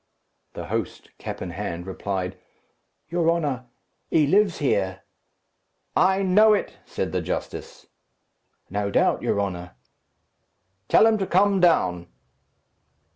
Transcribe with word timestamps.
The 0.53 0.65
host, 0.69 1.11
cap 1.19 1.43
in 1.43 1.51
hand, 1.51 1.85
replied, 1.85 2.35
"Your 3.09 3.29
honour; 3.29 3.67
he 4.09 4.25
lives 4.25 4.57
here." 4.57 5.03
"I 5.95 6.23
know 6.23 6.53
it," 6.55 6.79
said 6.85 7.11
the 7.11 7.21
justice. 7.21 7.85
"No 8.71 8.89
doubt, 8.89 9.21
your 9.21 9.39
honour." 9.39 9.75
"Tell 10.87 11.05
him 11.05 11.19
to 11.19 11.27
come 11.27 11.59
down." 11.59 12.07